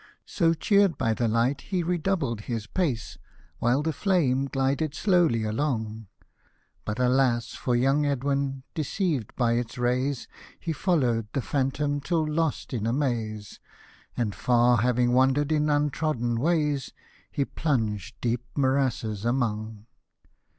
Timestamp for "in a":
12.73-12.93